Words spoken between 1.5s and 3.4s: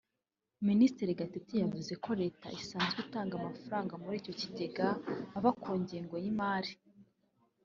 yavuze ko Leta isanzwe itanga